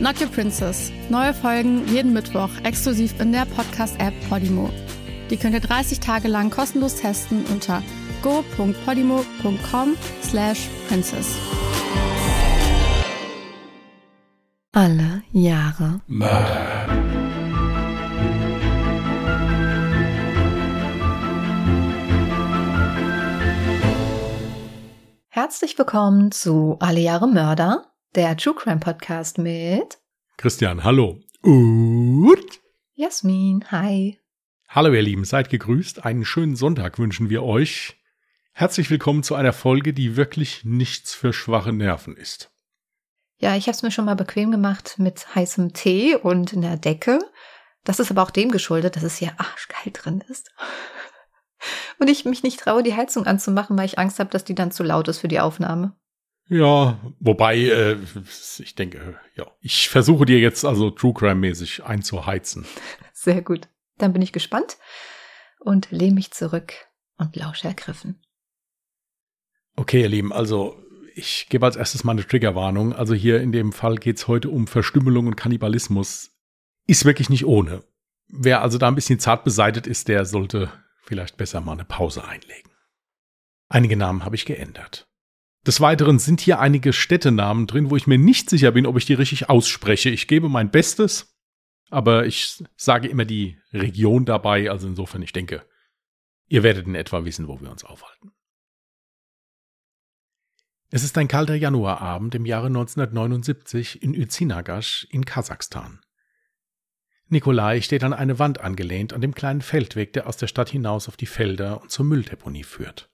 [0.00, 0.90] Not Your Princess.
[1.10, 4.70] Neue Folgen jeden Mittwoch exklusiv in der Podcast-App Podimo.
[5.28, 7.82] Die könnt ihr 30 Tage lang kostenlos testen unter
[8.22, 11.36] go.podimo.com slash princess.
[14.72, 16.86] Alle Jahre Murder.
[25.28, 29.98] Herzlich willkommen zu Alle Jahre Mörder, der True Crime Podcast mit
[30.36, 31.20] Christian, hallo.
[31.42, 32.60] Und
[32.94, 33.64] Jasmin.
[33.70, 34.18] Hi.
[34.68, 36.04] hallo ihr Lieben, seid gegrüßt.
[36.04, 38.00] Einen schönen Sonntag wünschen wir euch.
[38.52, 42.50] Herzlich willkommen zu einer Folge, die wirklich nichts für schwache Nerven ist.
[43.38, 47.20] Ja, ich habe es mir schon mal bequem gemacht mit heißem Tee und einer Decke.
[47.84, 50.50] Das ist aber auch dem geschuldet, dass es hier arschkalt drin ist.
[51.98, 54.72] Und ich mich nicht traue, die Heizung anzumachen, weil ich Angst habe, dass die dann
[54.72, 55.99] zu laut ist für die Aufnahme.
[56.50, 57.96] Ja, wobei, äh,
[58.58, 62.66] ich denke, ja, ich versuche dir jetzt also True Crime-mäßig einzuheizen.
[63.12, 63.68] Sehr gut.
[63.98, 64.76] Dann bin ich gespannt
[65.60, 66.72] und lehne mich zurück
[67.18, 68.20] und lausche ergriffen.
[69.76, 70.76] Okay, ihr Lieben, also
[71.14, 72.94] ich gebe als erstes mal eine Triggerwarnung.
[72.94, 76.32] Also hier in dem Fall geht's heute um Verstümmelung und Kannibalismus.
[76.88, 77.84] Ist wirklich nicht ohne.
[78.26, 80.72] Wer also da ein bisschen zart beseitet ist, der sollte
[81.04, 82.72] vielleicht besser mal eine Pause einlegen.
[83.68, 85.09] Einige Namen habe ich geändert.
[85.66, 89.04] Des Weiteren sind hier einige Städtenamen drin, wo ich mir nicht sicher bin, ob ich
[89.04, 90.08] die richtig ausspreche.
[90.08, 91.36] Ich gebe mein Bestes,
[91.90, 95.66] aber ich sage immer die Region dabei, also insofern ich denke,
[96.48, 98.32] ihr werdet in etwa wissen, wo wir uns aufhalten.
[100.92, 106.00] Es ist ein kalter Januarabend im Jahre 1979 in Yzinagash in Kasachstan.
[107.28, 111.06] Nikolai steht an eine Wand angelehnt an dem kleinen Feldweg, der aus der Stadt hinaus
[111.06, 113.09] auf die Felder und zur Mülldeponie führt.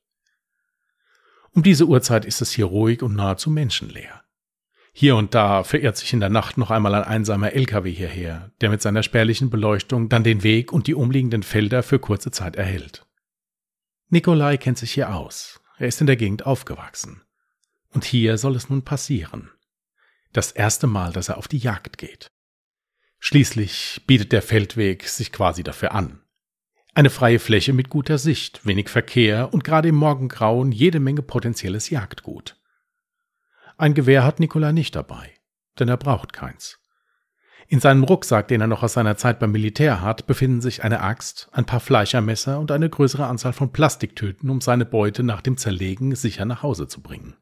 [1.56, 4.22] Um diese Uhrzeit ist es hier ruhig und nahezu menschenleer.
[4.92, 8.68] Hier und da verirrt sich in der Nacht noch einmal ein einsamer LKW hierher, der
[8.68, 13.06] mit seiner spärlichen Beleuchtung dann den Weg und die umliegenden Felder für kurze Zeit erhellt.
[14.10, 15.62] Nikolai kennt sich hier aus.
[15.78, 17.22] Er ist in der Gegend aufgewachsen.
[17.88, 19.50] Und hier soll es nun passieren.
[20.34, 22.28] Das erste Mal, dass er auf die Jagd geht.
[23.18, 26.20] Schließlich bietet der Feldweg sich quasi dafür an.
[26.96, 31.90] Eine freie Fläche mit guter Sicht, wenig Verkehr und gerade im Morgengrauen jede Menge potenzielles
[31.90, 32.58] Jagdgut.
[33.76, 35.30] Ein Gewehr hat Nikola nicht dabei,
[35.78, 36.80] denn er braucht keins.
[37.68, 41.02] In seinem Rucksack, den er noch aus seiner Zeit beim Militär hat, befinden sich eine
[41.02, 45.58] Axt, ein paar Fleischermesser und eine größere Anzahl von Plastiktüten, um seine Beute nach dem
[45.58, 47.36] Zerlegen sicher nach Hause zu bringen.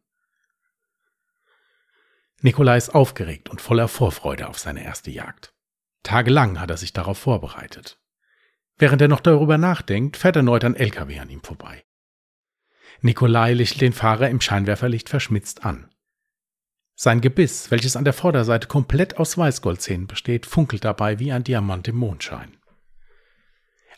[2.41, 5.55] Nikolai ist aufgeregt und voller Vorfreude auf seine erste Jagd.
[6.03, 8.01] Tagelang hat er sich darauf vorbereitet.
[8.77, 11.85] Während er noch darüber nachdenkt, fährt erneut ein LKW an ihm vorbei.
[13.01, 15.91] Nikolai lächelt den Fahrer im Scheinwerferlicht verschmitzt an.
[16.97, 21.89] Sein Gebiss, welches an der Vorderseite komplett aus Weißgoldzähnen besteht, funkelt dabei wie ein Diamant
[21.89, 22.57] im Mondschein.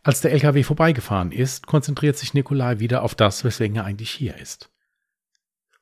[0.03, 4.37] Als der LKW vorbeigefahren ist, konzentriert sich Nikolai wieder auf das, weswegen er eigentlich hier
[4.39, 4.71] ist.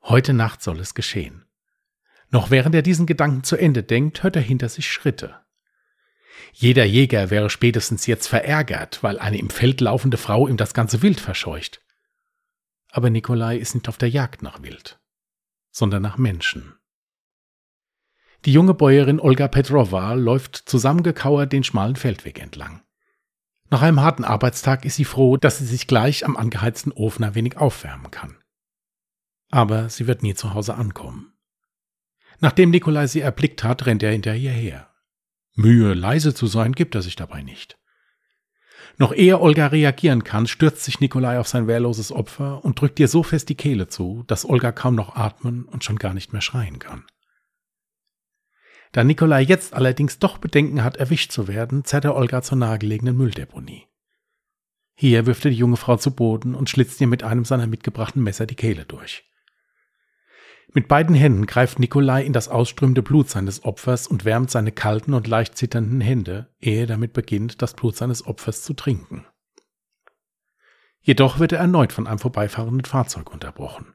[0.03, 1.45] Heute Nacht soll es geschehen.
[2.31, 5.44] Noch während er diesen Gedanken zu Ende denkt, hört er hinter sich Schritte.
[6.53, 11.03] Jeder Jäger wäre spätestens jetzt verärgert, weil eine im Feld laufende Frau ihm das ganze
[11.03, 11.83] Wild verscheucht.
[12.91, 15.01] Aber Nikolai ist nicht auf der Jagd nach Wild,
[15.71, 16.75] sondern nach Menschen.
[18.45, 22.83] Die junge Bäuerin Olga Petrova läuft zusammengekauert den schmalen Feldweg entlang.
[23.71, 27.35] Nach einem harten Arbeitstag ist sie froh, dass sie sich gleich am angeheizten Ofen ein
[27.35, 28.37] wenig aufwärmen kann.
[29.51, 31.33] Aber sie wird nie zu Hause ankommen.
[32.41, 34.94] Nachdem Nikolai sie erblickt hat, rennt er hinter ihr her.
[35.55, 37.79] Mühe, leise zu sein, gibt er sich dabei nicht.
[38.97, 43.09] Noch ehe Olga reagieren kann, stürzt sich Nikolai auf sein wehrloses Opfer und drückt ihr
[43.09, 46.43] so fest die Kehle zu, dass Olga kaum noch atmen und schon gar nicht mehr
[46.43, 47.05] schreien kann.
[48.93, 53.17] Da Nikolai jetzt allerdings doch Bedenken hat, erwischt zu werden, zerrt er Olga zur nahegelegenen
[53.17, 53.89] Mülldeponie.
[54.95, 58.23] Hier wirft er die junge Frau zu Boden und schlitzt ihr mit einem seiner mitgebrachten
[58.23, 59.25] Messer die Kehle durch.
[60.77, 65.15] Mit beiden Händen greift Nikolai in das ausströmende Blut seines Opfers und wärmt seine kalten
[65.15, 69.25] und leicht zitternden Hände, ehe er damit beginnt, das Blut seines Opfers zu trinken.
[71.01, 73.95] Jedoch wird er erneut von einem vorbeifahrenden Fahrzeug unterbrochen.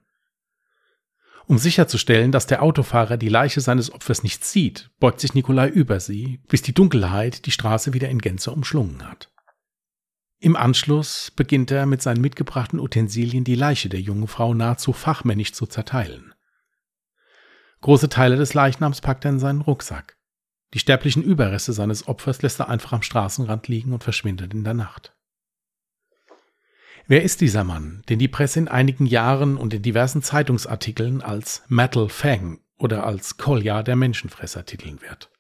[1.47, 5.99] Um sicherzustellen, dass der Autofahrer die Leiche seines Opfers nicht sieht, beugt sich Nikolai über
[5.99, 9.29] sie, bis die Dunkelheit die Straße wieder in Gänze umschlungen hat.
[10.39, 15.51] Im Anschluss beginnt er mit seinen mitgebrachten Utensilien die Leiche der jungen Frau nahezu fachmännisch
[15.51, 16.33] zu zerteilen.
[17.81, 20.17] Große Teile des Leichnams packt er in seinen Rucksack.
[20.73, 24.73] Die sterblichen Überreste seines Opfers lässt er einfach am Straßenrand liegen und verschwindet in der
[24.73, 25.15] Nacht.
[27.07, 31.63] Wer ist dieser Mann, den die Presse in einigen Jahren und in diversen Zeitungsartikeln als
[31.67, 35.31] Metal Fang oder als Kolja der Menschenfresser titeln wird?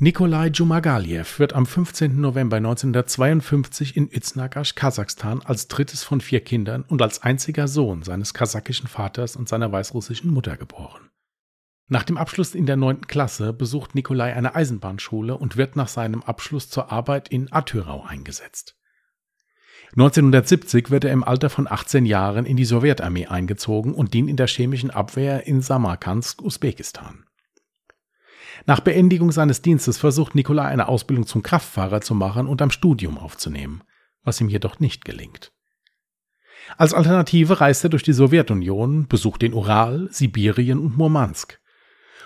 [0.00, 2.20] Nikolai Jumagaliev wird am 15.
[2.20, 8.32] November 1952 in Üznagash, Kasachstan, als drittes von vier Kindern und als einziger Sohn seines
[8.32, 11.10] kasachischen Vaters und seiner weißrussischen Mutter geboren.
[11.88, 16.22] Nach dem Abschluss in der neunten Klasse besucht Nikolai eine Eisenbahnschule und wird nach seinem
[16.22, 18.76] Abschluss zur Arbeit in Atyrau eingesetzt.
[19.96, 24.36] 1970 wird er im Alter von 18 Jahren in die Sowjetarmee eingezogen und dient in
[24.36, 27.24] der chemischen Abwehr in Samarkand, Usbekistan.
[28.66, 33.18] Nach Beendigung seines Dienstes versucht Nikolai eine Ausbildung zum Kraftfahrer zu machen und am Studium
[33.18, 33.82] aufzunehmen,
[34.24, 35.52] was ihm jedoch nicht gelingt.
[36.76, 41.60] Als Alternative reist er durch die Sowjetunion, besucht den Ural, Sibirien und Murmansk,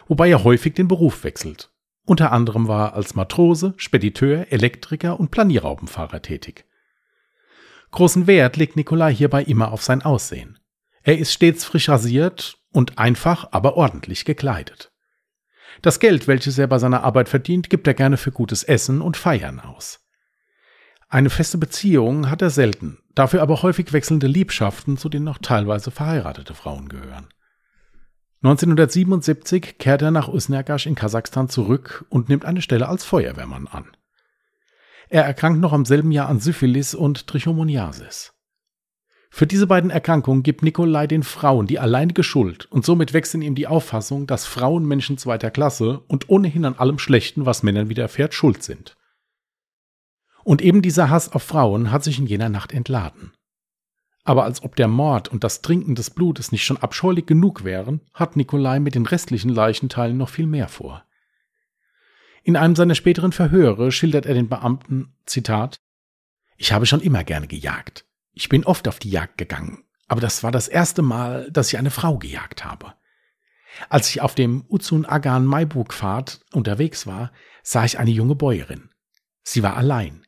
[0.09, 1.71] wobei er häufig den Beruf wechselt.
[2.05, 6.65] Unter anderem war er als Matrose, Spediteur, Elektriker und Planierraubenfahrer tätig.
[7.93, 10.59] Großen Wert legt Nikolai hierbei immer auf sein Aussehen.
[11.03, 14.92] Er ist stets frisch rasiert und einfach, aber ordentlich gekleidet.
[15.83, 19.17] Das Geld, welches er bei seiner Arbeit verdient, gibt er gerne für gutes Essen und
[19.17, 19.99] Feiern aus.
[21.09, 25.91] Eine feste Beziehung hat er selten, dafür aber häufig wechselnde Liebschaften, zu denen auch teilweise
[25.91, 27.29] verheiratete Frauen gehören.
[28.45, 33.87] 1977 kehrt er nach Usnergasch in Kasachstan zurück und nimmt eine Stelle als Feuerwehrmann an.
[35.09, 38.33] Er erkrankt noch im selben Jahr an Syphilis und Trichomoniasis.
[39.35, 43.41] Für diese beiden Erkrankungen gibt Nikolai den Frauen die alleinige Schuld und somit wächst in
[43.41, 47.89] ihm die Auffassung, dass Frauen Menschen zweiter Klasse und ohnehin an allem Schlechten, was Männern
[47.89, 48.95] widerfährt, schuld sind.
[50.45, 53.33] Und eben dieser Hass auf Frauen hat sich in jener Nacht entladen.
[54.23, 58.03] Aber als ob der Mord und das Trinken des Blutes nicht schon abscheulich genug wären,
[58.13, 61.07] hat Nikolai mit den restlichen Leichenteilen noch viel mehr vor.
[62.43, 65.81] In einem seiner späteren Verhöre schildert er den Beamten, Zitat,
[66.59, 68.05] Ich habe schon immer gerne gejagt.
[68.33, 71.79] Ich bin oft auf die Jagd gegangen, aber das war das erste Mal, dass ich
[71.79, 72.95] eine Frau gejagt habe.
[73.89, 77.33] Als ich auf dem Uzun Agan Maiburg Pfad unterwegs war,
[77.63, 78.91] sah ich eine junge Bäuerin.
[79.43, 80.27] Sie war allein.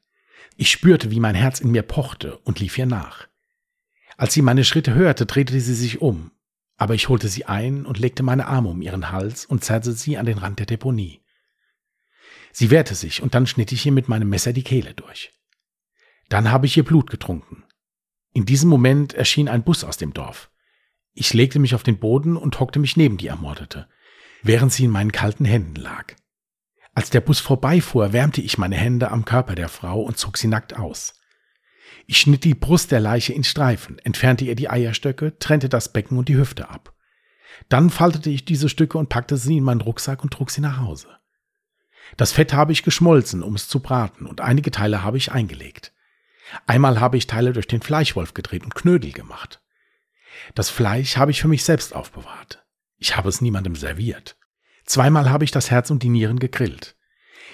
[0.56, 3.26] Ich spürte, wie mein Herz in mir pochte und lief ihr nach.
[4.16, 6.30] Als sie meine Schritte hörte, drehte sie sich um,
[6.76, 10.16] aber ich holte sie ein und legte meine Arme um ihren Hals und zerrte sie
[10.16, 11.22] an den Rand der Deponie.
[12.52, 15.32] Sie wehrte sich und dann schnitt ich ihr mit meinem Messer die Kehle durch.
[16.28, 17.63] Dann habe ich ihr Blut getrunken.
[18.34, 20.50] In diesem Moment erschien ein Bus aus dem Dorf.
[21.12, 23.86] Ich legte mich auf den Boden und hockte mich neben die Ermordete,
[24.42, 26.14] während sie in meinen kalten Händen lag.
[26.94, 30.48] Als der Bus vorbeifuhr, wärmte ich meine Hände am Körper der Frau und zog sie
[30.48, 31.14] nackt aus.
[32.06, 36.18] Ich schnitt die Brust der Leiche in Streifen, entfernte ihr die Eierstöcke, trennte das Becken
[36.18, 36.92] und die Hüfte ab.
[37.68, 40.80] Dann faltete ich diese Stücke und packte sie in meinen Rucksack und trug sie nach
[40.80, 41.08] Hause.
[42.16, 45.93] Das Fett habe ich geschmolzen, um es zu braten, und einige Teile habe ich eingelegt.
[46.66, 49.60] Einmal habe ich Teile durch den Fleischwolf gedreht und Knödel gemacht.
[50.54, 52.64] Das Fleisch habe ich für mich selbst aufbewahrt.
[52.98, 54.36] Ich habe es niemandem serviert.
[54.84, 56.96] Zweimal habe ich das Herz und die Nieren gegrillt.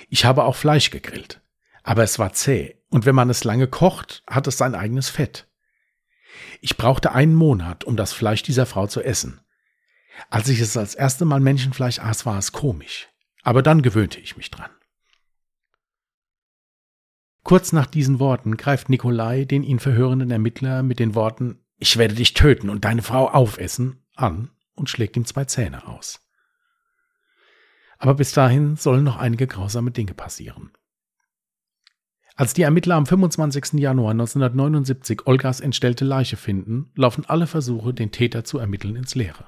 [0.09, 1.41] Ich habe auch Fleisch gegrillt.
[1.83, 5.49] Aber es war zäh, und wenn man es lange kocht, hat es sein eigenes Fett.
[6.61, 9.41] Ich brauchte einen Monat, um das Fleisch dieser Frau zu essen.
[10.29, 13.09] Als ich es als erste Mal Menschenfleisch aß, war es komisch.
[13.43, 14.71] Aber dann gewöhnte ich mich dran.
[17.51, 22.15] Kurz nach diesen Worten greift Nikolai den ihn verhörenden Ermittler mit den Worten Ich werde
[22.15, 26.21] dich töten und deine Frau aufessen an und schlägt ihm zwei Zähne aus.
[27.99, 30.71] Aber bis dahin sollen noch einige grausame Dinge passieren.
[32.37, 33.81] Als die Ermittler am 25.
[33.81, 39.45] Januar 1979 Olgas entstellte Leiche finden, laufen alle Versuche, den Täter zu ermitteln, ins Leere.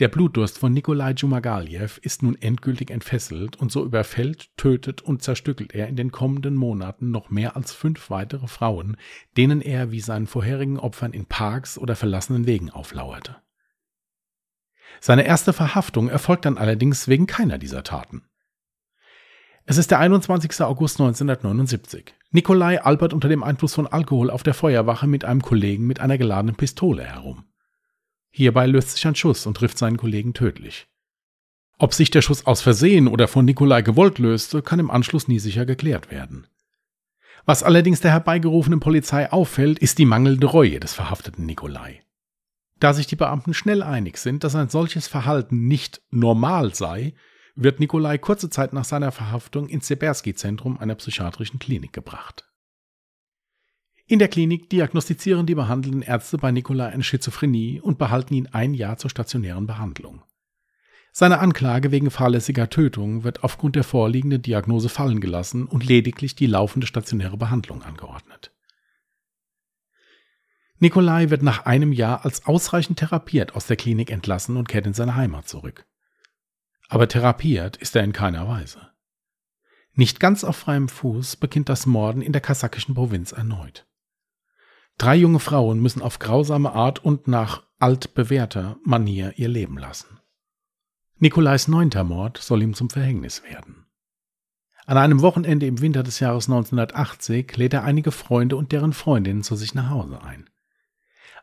[0.00, 5.74] Der Blutdurst von Nikolai Jumagaliev ist nun endgültig entfesselt und so überfällt, tötet und zerstückelt
[5.74, 8.96] er in den kommenden Monaten noch mehr als fünf weitere Frauen,
[9.36, 13.36] denen er wie seinen vorherigen Opfern in Parks oder verlassenen Wegen auflauerte.
[15.00, 18.22] Seine erste Verhaftung erfolgt dann allerdings wegen keiner dieser Taten.
[19.66, 20.62] Es ist der 21.
[20.62, 22.14] August 1979.
[22.30, 26.16] Nikolai albert unter dem Einfluss von Alkohol auf der Feuerwache mit einem Kollegen mit einer
[26.16, 27.44] geladenen Pistole herum.
[28.30, 30.86] Hierbei löst sich ein Schuss und trifft seinen Kollegen tödlich.
[31.78, 35.38] Ob sich der Schuss aus Versehen oder von Nikolai gewollt löste, kann im Anschluss nie
[35.38, 36.46] sicher geklärt werden.
[37.46, 42.02] Was allerdings der herbeigerufenen Polizei auffällt, ist die mangelnde Reue des verhafteten Nikolai.
[42.78, 47.14] Da sich die Beamten schnell einig sind, dass ein solches Verhalten nicht normal sei,
[47.54, 52.49] wird Nikolai kurze Zeit nach seiner Verhaftung ins Sebersky-Zentrum einer psychiatrischen Klinik gebracht.
[54.10, 58.74] In der Klinik diagnostizieren die behandelnden Ärzte bei Nikolai eine Schizophrenie und behalten ihn ein
[58.74, 60.24] Jahr zur stationären Behandlung.
[61.12, 66.46] Seine Anklage wegen fahrlässiger Tötung wird aufgrund der vorliegenden Diagnose fallen gelassen und lediglich die
[66.46, 68.52] laufende stationäre Behandlung angeordnet.
[70.80, 74.94] Nikolai wird nach einem Jahr als ausreichend therapiert aus der Klinik entlassen und kehrt in
[74.94, 75.86] seine Heimat zurück.
[76.88, 78.90] Aber therapiert ist er in keiner Weise.
[79.92, 83.86] Nicht ganz auf freiem Fuß beginnt das Morden in der kasachischen Provinz erneut.
[85.00, 90.20] Drei junge Frauen müssen auf grausame Art und nach altbewährter Manier ihr Leben lassen.
[91.18, 93.86] Nikolais neunter Mord soll ihm zum Verhängnis werden.
[94.84, 99.42] An einem Wochenende im Winter des Jahres 1980 lädt er einige Freunde und deren Freundinnen
[99.42, 100.50] zu sich nach Hause ein.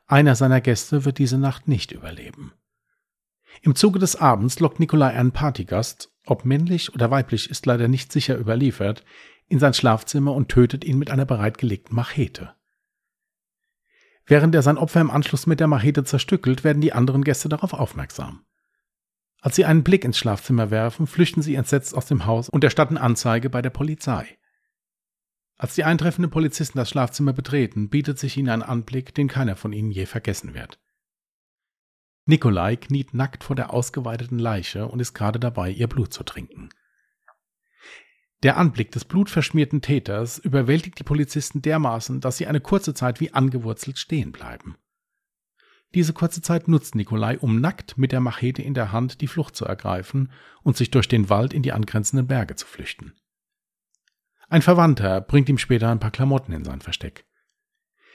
[0.05, 2.53] Einer seiner Gäste wird diese Nacht nicht überleben.
[3.63, 8.11] Im Zuge des Abends lockt Nikolai einen Partygast, ob männlich oder weiblich ist leider nicht
[8.11, 9.03] sicher überliefert,
[9.47, 12.53] in sein Schlafzimmer und tötet ihn mit einer bereitgelegten Machete.
[14.27, 17.74] Während er sein Opfer im Anschluss mit der Machete zerstückelt, werden die anderen Gäste darauf
[17.74, 18.46] aufmerksam.
[19.39, 22.98] Als sie einen Blick ins Schlafzimmer werfen, flüchten sie entsetzt aus dem Haus und erstatten
[22.98, 24.38] Anzeige bei der Polizei.
[25.55, 29.72] Als die eintreffenden Polizisten das Schlafzimmer betreten, bietet sich ihnen ein Anblick, den keiner von
[29.72, 30.79] ihnen je vergessen wird.
[32.25, 36.69] Nikolai kniet nackt vor der ausgeweideten Leiche und ist gerade dabei, ihr Blut zu trinken.
[38.44, 43.34] Der Anblick des blutverschmierten Täters überwältigt die Polizisten dermaßen, dass sie eine kurze Zeit wie
[43.34, 44.75] angewurzelt stehen bleiben.
[45.96, 49.56] Diese kurze Zeit nutzt Nikolai, um nackt mit der Machete in der Hand die Flucht
[49.56, 53.13] zu ergreifen und sich durch den Wald in die angrenzenden Berge zu flüchten.
[54.50, 57.25] Ein Verwandter bringt ihm später ein paar Klamotten in sein Versteck.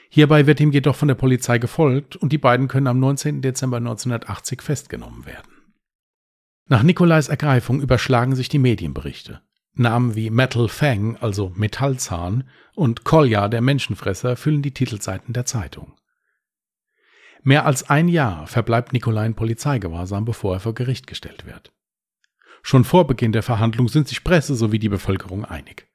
[0.09, 3.41] Hierbei wird ihm jedoch von der Polizei gefolgt und die beiden können am 19.
[3.41, 5.51] Dezember 1980 festgenommen werden.
[6.67, 9.41] Nach Nikolais Ergreifung überschlagen sich die Medienberichte.
[9.75, 15.93] Namen wie Metal Fang, also Metallzahn, und Kolja, der Menschenfresser, füllen die Titelseiten der Zeitung.
[17.43, 21.73] Mehr als ein Jahr verbleibt Nikolai in Polizeigewahrsam, bevor er vor Gericht gestellt wird.
[22.61, 25.87] Schon vor Beginn der Verhandlung sind sich Presse sowie die Bevölkerung einig.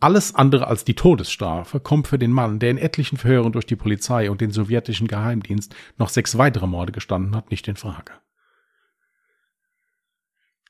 [0.00, 3.76] Alles andere als die Todesstrafe kommt für den Mann, der in etlichen Verhören durch die
[3.76, 8.12] Polizei und den sowjetischen Geheimdienst noch sechs weitere Morde gestanden hat, nicht in Frage.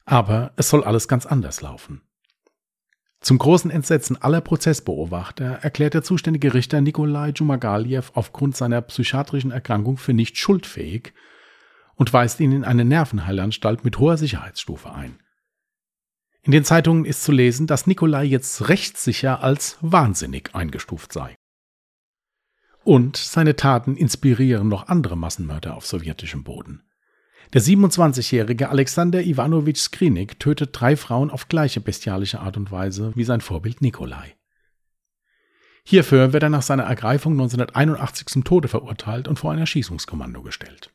[0.05, 2.03] Aber es soll alles ganz anders laufen.
[3.23, 9.97] Zum großen Entsetzen aller Prozessbeobachter erklärt der zuständige Richter Nikolai Djumagaliev aufgrund seiner psychiatrischen Erkrankung
[9.97, 11.15] für nicht schuldfähig
[11.95, 15.21] und weist ihn in eine Nervenheilanstalt mit hoher Sicherheitsstufe ein.
[16.43, 21.37] In den Zeitungen ist zu lesen, dass Nikolai jetzt rechtssicher als wahnsinnig eingestuft sei.
[22.83, 26.83] Und seine Taten inspirieren noch andere Massenmörder auf sowjetischem Boden.
[27.53, 33.25] Der 27-jährige Alexander Ivanovich Skrinik tötet drei Frauen auf gleiche bestialische Art und Weise wie
[33.25, 34.35] sein Vorbild Nikolai.
[35.85, 40.93] Hierfür wird er nach seiner Ergreifung 1981 zum Tode verurteilt und vor ein Erschießungskommando gestellt.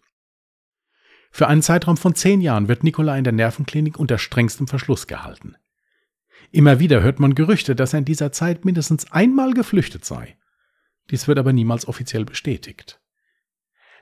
[1.30, 5.56] Für einen Zeitraum von zehn Jahren wird Nikolai in der Nervenklinik unter strengstem Verschluss gehalten.
[6.52, 10.38] Immer wieder hört man Gerüchte, dass er in dieser Zeit mindestens einmal geflüchtet sei.
[11.12, 13.02] Dies wird aber niemals offiziell bestätigt.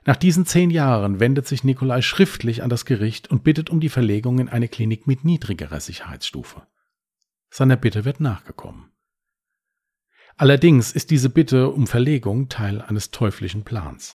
[0.06, 3.88] Nach diesen zehn Jahren wendet sich Nikolai schriftlich an das Gericht und bittet um die
[3.88, 6.62] Verlegung in eine Klinik mit niedrigerer Sicherheitsstufe.
[7.50, 8.92] Seiner Bitte wird nachgekommen.
[10.36, 14.16] Allerdings ist diese Bitte um Verlegung Teil eines teuflischen Plans.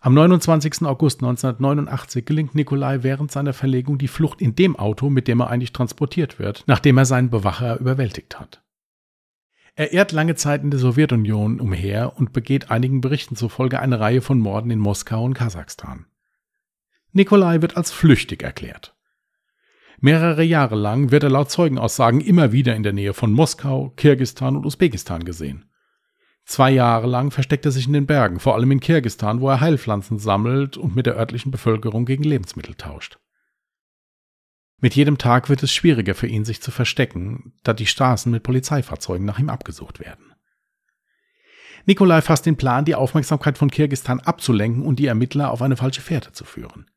[0.00, 0.82] Am 29.
[0.82, 5.50] August 1989 gelingt Nikolai während seiner Verlegung die Flucht in dem Auto, mit dem er
[5.50, 8.65] eigentlich transportiert wird, nachdem er seinen Bewacher überwältigt hat.
[9.78, 14.22] Er ehrt lange Zeit in der Sowjetunion umher und begeht einigen Berichten zufolge eine Reihe
[14.22, 16.06] von Morden in Moskau und Kasachstan.
[17.12, 18.96] Nikolai wird als flüchtig erklärt.
[20.00, 24.56] Mehrere Jahre lang wird er laut Zeugenaussagen immer wieder in der Nähe von Moskau, Kirgistan
[24.56, 25.70] und Usbekistan gesehen.
[26.46, 29.60] Zwei Jahre lang versteckt er sich in den Bergen, vor allem in Kirgistan, wo er
[29.60, 33.18] Heilpflanzen sammelt und mit der örtlichen Bevölkerung gegen Lebensmittel tauscht.
[34.78, 38.42] Mit jedem Tag wird es schwieriger für ihn, sich zu verstecken, da die Straßen mit
[38.42, 40.34] Polizeifahrzeugen nach ihm abgesucht werden.
[41.86, 46.02] Nikolai fasst den Plan, die Aufmerksamkeit von Kirgistan abzulenken und die Ermittler auf eine falsche
[46.02, 46.90] Fährte zu führen.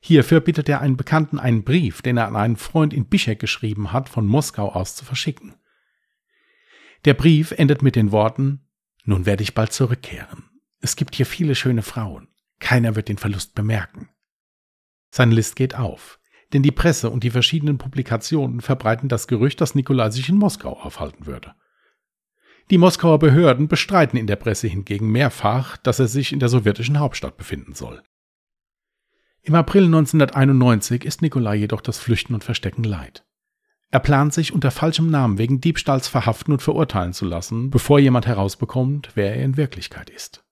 [0.00, 3.92] Hierfür bittet er einen Bekannten, einen Brief, den er an einen Freund in Bischek geschrieben
[3.92, 5.54] hat, von Moskau aus zu verschicken.
[7.04, 8.66] Der Brief endet mit den Worten
[9.06, 10.50] nun werde ich bald zurückkehren.
[10.80, 12.28] Es gibt hier viele schöne Frauen.
[12.58, 14.10] Keiner wird den Verlust bemerken.
[15.10, 16.18] Sein List geht auf,
[16.52, 20.78] denn die Presse und die verschiedenen Publikationen verbreiten das Gerücht, dass Nikolai sich in Moskau
[20.80, 21.54] aufhalten würde.
[22.70, 26.98] Die Moskauer Behörden bestreiten in der Presse hingegen mehrfach, dass er sich in der sowjetischen
[26.98, 28.02] Hauptstadt befinden soll.
[29.42, 33.24] Im April 1991 ist Nikolai jedoch das Flüchten und Verstecken leid.
[33.92, 38.26] Er plant sich unter falschem Namen wegen Diebstahls verhaften und verurteilen zu lassen, bevor jemand
[38.26, 40.44] herausbekommt, wer er in Wirklichkeit ist.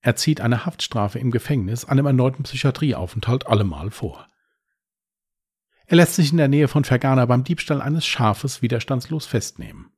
[0.00, 4.28] Er zieht eine Haftstrafe im Gefängnis einem erneuten Psychiatrieaufenthalt allemal vor.
[5.90, 9.90] Er lässt sich in der Nähe von Fergana beim Diebstahl eines Schafes widerstandslos festnehmen.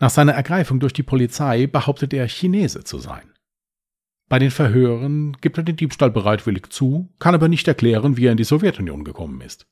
[0.00, 3.32] Nach seiner Ergreifung durch die Polizei behauptet er, Chinese zu sein.
[4.28, 8.32] Bei den Verhören gibt er den Diebstahl bereitwillig zu, kann aber nicht erklären, wie er
[8.32, 9.68] in die Sowjetunion gekommen ist.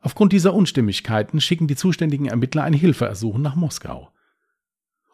[0.00, 4.12] Aufgrund dieser Unstimmigkeiten schicken die zuständigen Ermittler ein Hilfeersuchen nach Moskau.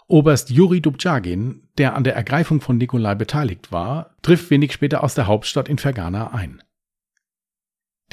[0.07, 5.15] Oberst Juri Dubjagin, der an der Ergreifung von Nikolai beteiligt war, trifft wenig später aus
[5.15, 6.63] der Hauptstadt in Fergana ein.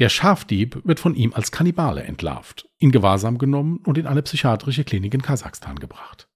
[0.01, 4.83] Der Schafdieb wird von ihm als Kannibale entlarvt, in Gewahrsam genommen und in eine psychiatrische
[4.83, 6.27] Klinik in Kasachstan gebracht.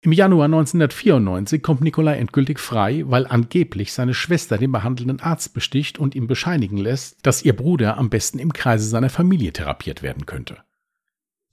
[0.00, 5.98] Im Januar 1994 kommt Nikolai endgültig frei, weil angeblich seine Schwester den behandelnden Arzt besticht
[5.98, 10.24] und ihm bescheinigen lässt, dass ihr Bruder am besten im Kreise seiner Familie therapiert werden
[10.24, 10.62] könnte.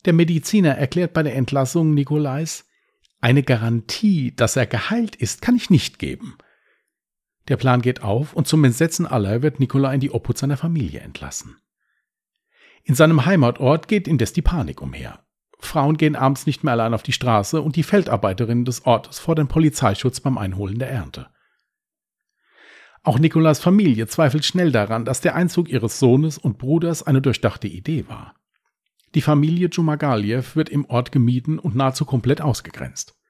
[0.06, 2.64] Der Mediziner erklärt bei der Entlassung Nikolais,
[3.20, 6.38] eine Garantie, dass er geheilt ist, kann ich nicht geben.
[7.52, 11.02] Der Plan geht auf und zum Entsetzen aller wird Nikolai in die Obhut seiner Familie
[11.02, 11.58] entlassen.
[12.86, 15.20] In seinem Heimatort geht indes die Panik umher.
[15.60, 19.50] Frauen gehen abends nicht mehr allein auf die Straße und die Feldarbeiterinnen des Ortes fordern
[19.50, 21.28] Polizeischutz beim Einholen der Ernte.
[23.04, 27.68] Auch Nikolas Familie zweifelt schnell daran, dass der Einzug ihres Sohnes und Bruders eine durchdachte
[27.68, 28.34] Idee war.
[29.14, 33.21] Die Familie Djumagaliev wird im Ort gemieden und nahezu komplett ausgegrenzt.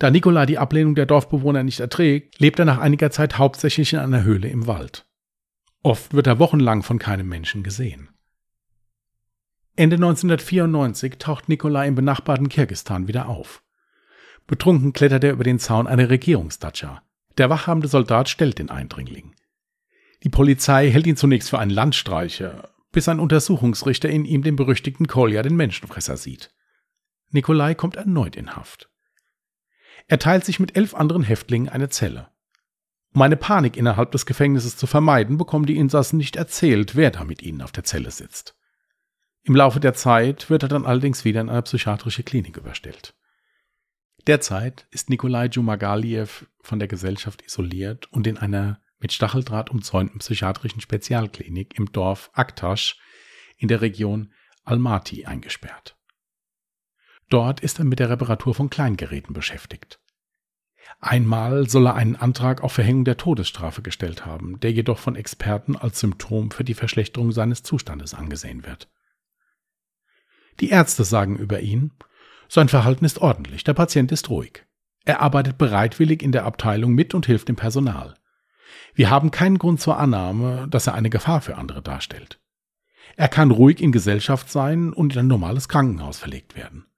[0.00, 3.98] Da Nikolai die Ablehnung der Dorfbewohner nicht erträgt, lebt er nach einiger Zeit hauptsächlich in
[3.98, 5.06] einer Höhle im Wald.
[5.82, 8.08] Oft wird er wochenlang von keinem Menschen gesehen.
[9.76, 13.62] Ende 1994 taucht Nikolai im benachbarten Kirgistan wieder auf.
[14.46, 17.02] Betrunken klettert er über den Zaun einer Regierungsdatscha.
[17.36, 19.34] Der wachhabende Soldat stellt den Eindringling.
[20.22, 25.06] Die Polizei hält ihn zunächst für einen Landstreicher, bis ein Untersuchungsrichter in ihm den berüchtigten
[25.06, 26.54] Kolja, den Menschenfresser, sieht.
[27.28, 28.90] Nikolai kommt erneut in Haft.
[30.06, 32.28] Er teilt sich mit elf anderen Häftlingen eine Zelle.
[33.12, 37.24] Um eine Panik innerhalb des Gefängnisses zu vermeiden, bekommen die Insassen nicht erzählt, wer da
[37.24, 38.56] mit ihnen auf der Zelle sitzt.
[39.42, 43.14] Im Laufe der Zeit wird er dann allerdings wieder in eine psychiatrische Klinik überstellt.
[44.26, 50.80] Derzeit ist Nikolai Djumagaliev von der Gesellschaft isoliert und in einer mit Stacheldraht umzäunten psychiatrischen
[50.80, 53.00] Spezialklinik im Dorf Aktasch
[53.56, 54.32] in der Region
[54.64, 55.96] Almaty eingesperrt.
[57.30, 60.00] Dort ist er mit der Reparatur von Kleingeräten beschäftigt.
[60.98, 65.76] Einmal soll er einen Antrag auf Verhängung der Todesstrafe gestellt haben, der jedoch von Experten
[65.76, 68.90] als Symptom für die Verschlechterung seines Zustandes angesehen wird.
[70.58, 71.92] Die Ärzte sagen über ihn,
[72.48, 74.66] sein Verhalten ist ordentlich, der Patient ist ruhig.
[75.04, 78.14] Er arbeitet bereitwillig in der Abteilung mit und hilft dem Personal.
[78.92, 82.40] Wir haben keinen Grund zur Annahme, dass er eine Gefahr für andere darstellt.
[83.16, 86.89] Er kann ruhig in Gesellschaft sein und in ein normales Krankenhaus verlegt werden.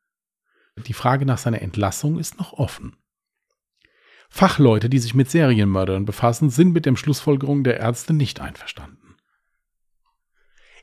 [0.76, 2.96] Die Frage nach seiner Entlassung ist noch offen.
[4.30, 9.16] Fachleute, die sich mit Serienmördern befassen, sind mit den Schlussfolgerungen der Ärzte nicht einverstanden.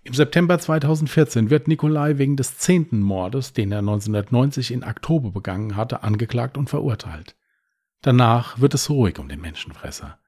[0.03, 5.75] Im September 2014 wird Nikolai wegen des zehnten Mordes, den er 1990 in Oktober begangen
[5.75, 7.35] hatte, angeklagt und verurteilt.
[8.01, 10.19] Danach wird es ruhig um den Menschenfresser.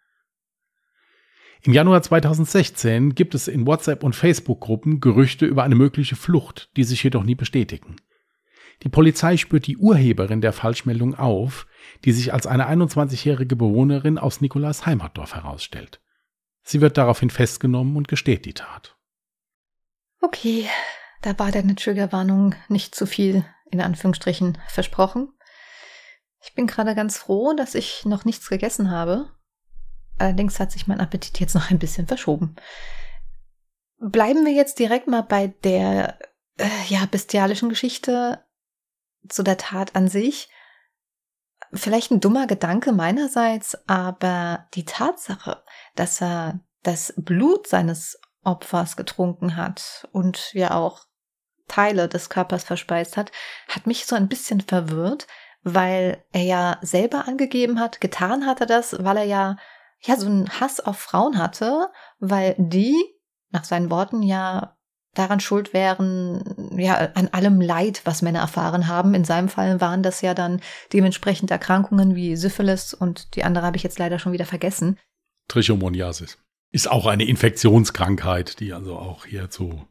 [1.63, 6.83] Im Januar 2016 gibt es in WhatsApp- und Facebook-Gruppen Gerüchte über eine mögliche Flucht, die
[6.83, 7.97] sich jedoch nie bestätigen.
[8.83, 11.67] Die Polizei spürt die Urheberin der Falschmeldung auf,
[12.03, 16.01] die sich als eine 21-jährige Bewohnerin aus Nikolas Heimatdorf herausstellt.
[16.63, 18.97] Sie wird daraufhin festgenommen und gesteht die Tat.
[20.21, 20.67] Okay,
[21.21, 25.29] da war deine Triggerwarnung nicht zu viel, in Anführungsstrichen, versprochen.
[26.43, 29.29] Ich bin gerade ganz froh, dass ich noch nichts gegessen habe.
[30.17, 32.55] Allerdings hat sich mein Appetit jetzt noch ein bisschen verschoben.
[33.99, 36.17] Bleiben wir jetzt direkt mal bei der,
[36.57, 38.43] äh, ja, bestialischen Geschichte
[39.27, 40.49] zu der Tat an sich.
[41.73, 45.63] Vielleicht ein dummer Gedanke meinerseits, aber die Tatsache,
[45.95, 51.05] dass er das Blut seines Opfers getrunken hat und ja auch
[51.67, 53.31] Teile des Körpers verspeist hat,
[53.69, 55.27] hat mich so ein bisschen verwirrt,
[55.63, 59.57] weil er ja selber angegeben hat, getan hat er das, weil er ja
[60.01, 62.95] ja so einen Hass auf Frauen hatte, weil die
[63.49, 64.77] nach seinen Worten ja
[65.13, 69.13] daran schuld wären, ja, an allem Leid, was Männer erfahren haben.
[69.13, 70.61] In seinem Fall waren das ja dann
[70.93, 74.97] dementsprechend Erkrankungen wie Syphilis und die andere habe ich jetzt leider schon wieder vergessen.
[75.47, 76.37] Trichomoniasis.
[76.71, 79.85] Ist auch eine Infektionskrankheit, die also auch hier zu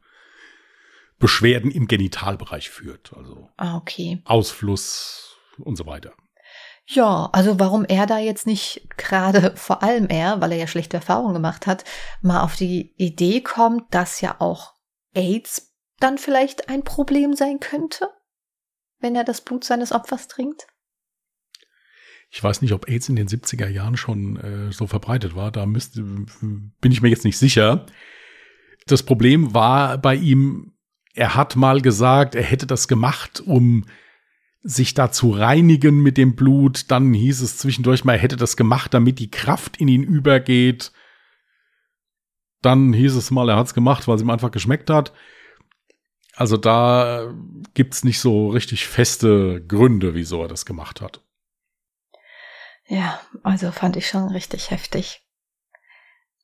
[1.19, 3.13] Beschwerden im Genitalbereich führt.
[3.15, 4.23] Also ah, okay.
[4.25, 6.15] Ausfluss und so weiter.
[6.87, 10.97] Ja, also warum er da jetzt nicht gerade, vor allem er, weil er ja schlechte
[10.97, 11.85] Erfahrungen gemacht hat,
[12.23, 14.80] mal auf die Idee kommt, dass ja auch
[15.15, 18.09] AIDS dann vielleicht ein Problem sein könnte,
[18.99, 20.67] wenn er das Blut seines Opfers trinkt?
[22.31, 25.51] Ich weiß nicht, ob AIDS in den 70er Jahren schon äh, so verbreitet war.
[25.51, 27.87] Da müsste, bin ich mir jetzt nicht sicher.
[28.87, 30.75] Das Problem war bei ihm,
[31.13, 33.85] er hat mal gesagt, er hätte das gemacht, um
[34.63, 36.91] sich da zu reinigen mit dem Blut.
[36.91, 40.93] Dann hieß es zwischendurch mal, er hätte das gemacht, damit die Kraft in ihn übergeht.
[42.63, 45.13] Dann hieß es mal, er hat es gemacht, weil es ihm einfach geschmeckt hat.
[46.35, 47.35] Also da
[47.75, 51.23] gibt's nicht so richtig feste Gründe, wieso er das gemacht hat.
[52.87, 55.23] Ja, also fand ich schon richtig heftig.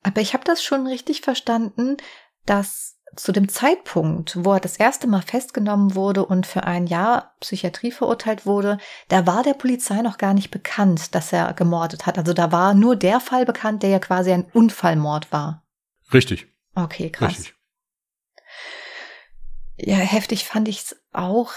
[0.03, 1.97] Aber ich habe das schon richtig verstanden,
[2.45, 7.35] dass zu dem Zeitpunkt, wo er das erste Mal festgenommen wurde und für ein Jahr
[7.41, 12.19] Psychiatrie verurteilt wurde, da war der Polizei noch gar nicht bekannt, dass er gemordet hat.
[12.19, 15.66] Also da war nur der Fall bekannt, der ja quasi ein Unfallmord war.
[16.13, 16.47] Richtig.
[16.75, 17.31] Okay, krass.
[17.31, 17.55] Richtig.
[19.79, 21.53] Ja, heftig fand ich es auch,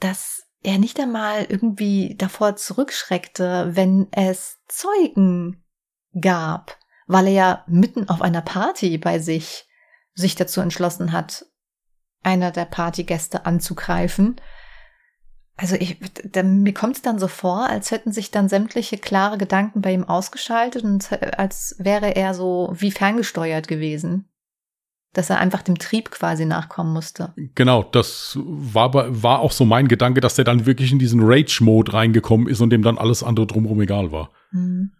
[0.00, 5.64] dass er nicht einmal irgendwie davor zurückschreckte, wenn es Zeugen
[6.20, 9.66] gab, weil er ja mitten auf einer Party bei sich
[10.14, 11.46] sich dazu entschlossen hat,
[12.22, 14.40] einer der Partygäste anzugreifen.
[15.56, 19.38] Also ich, da, mir kommt es dann so vor, als hätten sich dann sämtliche klare
[19.38, 24.28] Gedanken bei ihm ausgeschaltet und als wäre er so wie ferngesteuert gewesen.
[25.12, 27.34] Dass er einfach dem Trieb quasi nachkommen musste.
[27.54, 31.92] Genau, das war, war auch so mein Gedanke, dass der dann wirklich in diesen Rage-Mode
[31.92, 34.30] reingekommen ist und dem dann alles andere drumherum egal war.
[34.52, 34.92] Mhm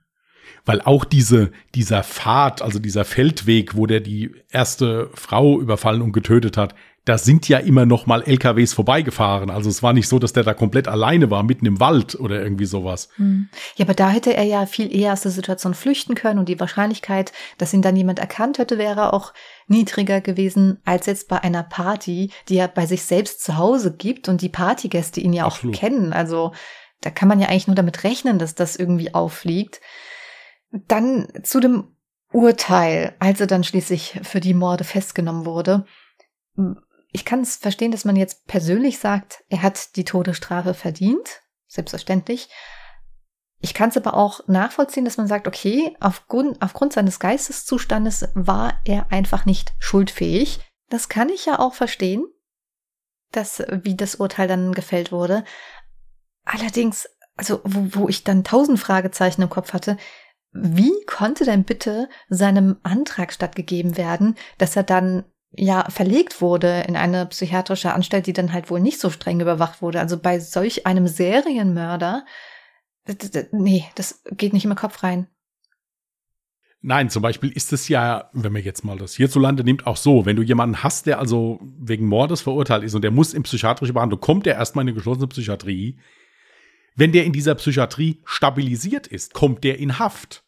[0.65, 6.13] weil auch diese, dieser Pfad, also dieser Feldweg, wo der die erste Frau überfallen und
[6.13, 9.51] getötet hat, da sind ja immer noch mal LKWs vorbeigefahren.
[9.51, 12.41] Also es war nicht so, dass der da komplett alleine war, mitten im Wald oder
[12.41, 13.09] irgendwie sowas.
[13.17, 13.49] Hm.
[13.75, 16.61] Ja, aber da hätte er ja viel eher aus der Situation flüchten können und die
[16.61, 19.35] Wahrscheinlichkeit, dass ihn dann jemand erkannt hätte, wäre auch
[19.67, 24.29] niedriger gewesen als jetzt bei einer Party, die er bei sich selbst zu Hause gibt
[24.29, 25.75] und die Partygäste ihn ja auch Absolut.
[25.75, 26.13] kennen.
[26.13, 26.53] Also
[27.01, 29.81] da kann man ja eigentlich nur damit rechnen, dass das irgendwie auffliegt.
[30.71, 31.97] Dann zu dem
[32.33, 35.85] Urteil, als er dann schließlich für die Morde festgenommen wurde.
[37.13, 42.49] Ich kann es verstehen, dass man jetzt persönlich sagt, er hat die Todesstrafe verdient, selbstverständlich.
[43.61, 48.81] Ich kann es aber auch nachvollziehen, dass man sagt, okay, aufgrund, aufgrund seines Geisteszustandes war
[48.85, 50.61] er einfach nicht schuldfähig.
[50.89, 52.25] Das kann ich ja auch verstehen,
[53.31, 55.45] dass, wie das Urteil dann gefällt wurde.
[56.45, 59.97] Allerdings, also, wo, wo ich dann tausend Fragezeichen im Kopf hatte,
[60.53, 66.97] wie konnte denn bitte seinem Antrag stattgegeben werden, dass er dann ja verlegt wurde in
[66.97, 70.01] eine psychiatrische Anstalt, die dann halt wohl nicht so streng überwacht wurde?
[70.01, 72.25] Also bei solch einem Serienmörder,
[73.53, 75.27] nee, das geht nicht in den Kopf rein.
[76.85, 80.27] Nein, zum Beispiel ist es ja, wenn man jetzt mal das hierzulande nimmt, auch so,
[80.27, 83.93] wenn du jemanden hast, der also wegen Mordes verurteilt ist und der muss in psychiatrische
[83.93, 85.97] Behandlung, kommt der erstmal in eine geschlossene Psychiatrie,
[86.97, 90.45] wenn der in dieser Psychiatrie stabilisiert ist, kommt der in Haft.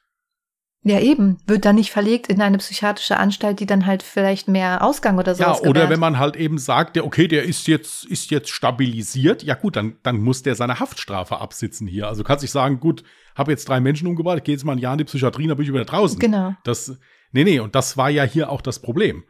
[0.86, 1.38] Ja, eben.
[1.46, 5.34] Wird dann nicht verlegt in eine psychiatrische Anstalt, die dann halt vielleicht mehr Ausgang oder
[5.34, 5.90] sowas Ja, oder gewährt.
[5.90, 9.76] wenn man halt eben sagt, der, okay, der ist jetzt, ist jetzt stabilisiert, ja gut,
[9.76, 12.06] dann, dann muss der seine Haftstrafe absitzen hier.
[12.06, 13.02] Also kannst du sagen, gut,
[13.34, 15.56] habe jetzt drei Menschen umgebracht, ich gehe jetzt mal ein Jahr in die Psychiatrie, dann
[15.56, 16.18] bin ich wieder draußen.
[16.18, 16.54] Genau.
[16.64, 16.98] Das,
[17.32, 19.24] nee, nee, und das war ja hier auch das Problem.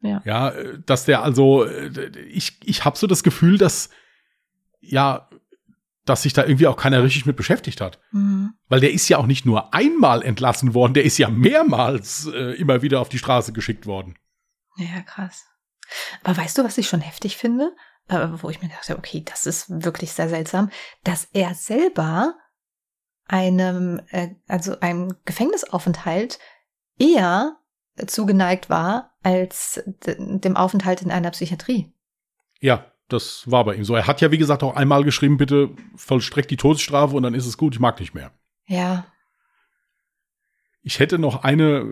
[0.00, 0.22] Ja.
[0.24, 0.52] Ja,
[0.86, 1.66] dass der also,
[2.28, 3.90] ich, ich habe so das Gefühl, dass,
[4.80, 5.28] ja,
[6.06, 8.00] dass sich da irgendwie auch keiner richtig mit beschäftigt hat.
[8.12, 8.54] Mhm.
[8.68, 12.54] Weil der ist ja auch nicht nur einmal entlassen worden, der ist ja mehrmals äh,
[12.54, 14.16] immer wieder auf die Straße geschickt worden.
[14.76, 15.44] Ja, krass.
[16.22, 17.74] Aber weißt du, was ich schon heftig finde?
[18.08, 20.70] Äh, wo ich mir dachte, okay, das ist wirklich sehr seltsam,
[21.02, 22.34] dass er selber
[23.26, 26.38] einem, äh, also einem Gefängnisaufenthalt
[26.98, 27.56] eher
[28.06, 31.92] zugeneigt war als dem Aufenthalt in einer Psychiatrie.
[32.60, 33.94] Ja, das war bei ihm so.
[33.94, 37.46] Er hat ja, wie gesagt, auch einmal geschrieben, bitte vollstreckt die Todesstrafe und dann ist
[37.46, 38.32] es gut, ich mag nicht mehr.
[38.66, 39.06] Ja.
[40.82, 41.86] Ich hätte noch eine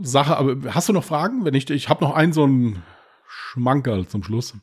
[0.00, 1.44] Sache, aber hast du noch Fragen?
[1.44, 2.82] Wenn nicht, ich habe noch einen so einen
[3.28, 4.54] Schmankerl zum Schluss.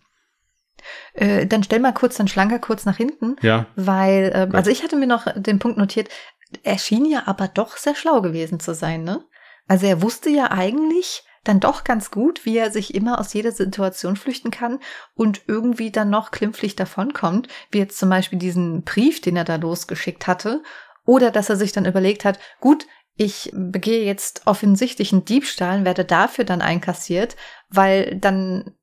[1.13, 3.35] Äh, dann stell mal kurz, dann schlanker kurz nach hinten.
[3.41, 3.67] Ja.
[3.75, 6.09] Weil, äh, also ich hatte mir noch den Punkt notiert,
[6.63, 9.23] er schien ja aber doch sehr schlau gewesen zu sein, ne?
[9.67, 13.51] Also er wusste ja eigentlich, dann doch ganz gut, wie er sich immer aus jeder
[13.51, 14.79] Situation flüchten kann
[15.15, 19.55] und irgendwie dann noch klimpflich davonkommt, wie jetzt zum Beispiel diesen Brief, den er da
[19.55, 20.61] losgeschickt hatte,
[21.05, 26.45] oder dass er sich dann überlegt hat, gut, ich begehe jetzt offensichtlichen Diebstahl, werde dafür
[26.45, 27.35] dann einkassiert,
[27.67, 28.75] weil dann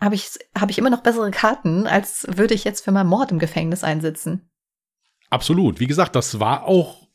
[0.00, 3.32] habe ich, hab ich immer noch bessere Karten, als würde ich jetzt für meinen Mord
[3.32, 4.48] im Gefängnis einsitzen.
[5.28, 5.80] Absolut.
[5.80, 7.09] Wie gesagt, das war auch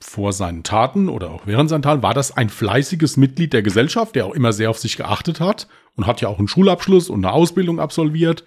[0.00, 4.14] vor seinen Taten oder auch während seinen Taten, war das ein fleißiges Mitglied der Gesellschaft,
[4.14, 7.24] der auch immer sehr auf sich geachtet hat und hat ja auch einen Schulabschluss und
[7.24, 8.44] eine Ausbildung absolviert.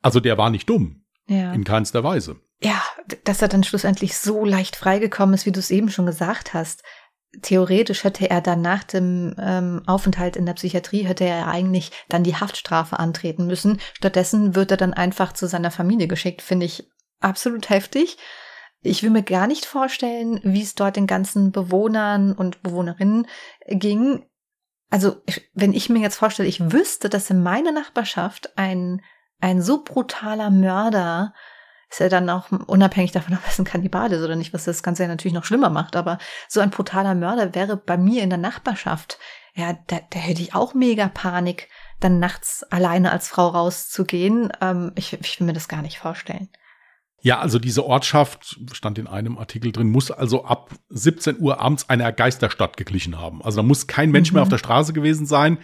[0.00, 1.04] Also der war nicht dumm.
[1.26, 1.52] Ja.
[1.52, 2.36] In keinster Weise.
[2.62, 2.82] Ja,
[3.24, 6.82] dass er dann schlussendlich so leicht freigekommen ist, wie du es eben schon gesagt hast.
[7.42, 12.24] Theoretisch hätte er dann nach dem ähm, Aufenthalt in der Psychiatrie, hätte er eigentlich dann
[12.24, 13.78] die Haftstrafe antreten müssen.
[13.94, 16.88] Stattdessen wird er dann einfach zu seiner Familie geschickt, finde ich
[17.20, 18.16] absolut heftig.
[18.80, 23.26] Ich will mir gar nicht vorstellen, wie es dort den ganzen Bewohnern und Bewohnerinnen
[23.66, 24.24] ging.
[24.90, 25.16] Also,
[25.52, 29.02] wenn ich mir jetzt vorstelle, ich wüsste, dass in meiner Nachbarschaft ein,
[29.40, 31.34] ein so brutaler Mörder
[31.90, 34.82] ist ja dann auch unabhängig davon, ob es ein Kannibal ist oder nicht, was das
[34.82, 38.30] Ganze ja natürlich noch schlimmer macht, aber so ein brutaler Mörder wäre bei mir in
[38.30, 39.18] der Nachbarschaft,
[39.54, 44.52] ja, da, da hätte ich auch mega Panik, dann nachts alleine als Frau rauszugehen.
[44.60, 46.48] Ähm, ich, ich will mir das gar nicht vorstellen.
[47.20, 51.88] Ja, also diese Ortschaft, stand in einem Artikel drin, muss also ab 17 Uhr abends
[51.88, 53.42] einer Geisterstadt geglichen haben.
[53.42, 54.36] Also da muss kein Mensch mhm.
[54.36, 55.58] mehr auf der Straße gewesen sein.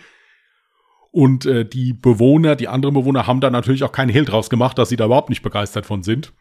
[1.13, 4.79] Und äh, die Bewohner, die anderen Bewohner haben da natürlich auch keinen Hehl draus gemacht,
[4.79, 6.33] dass sie da überhaupt nicht begeistert von sind.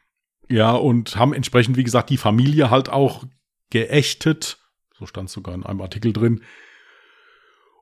[0.50, 3.24] Ja, und haben entsprechend, wie gesagt, die Familie halt auch
[3.70, 4.58] geächtet.
[4.98, 6.42] So stand es sogar in einem Artikel drin.